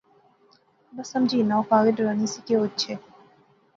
[0.95, 2.93] بس سمجھی ہنا او کاغیں ڈرانی سی کہ او اچھے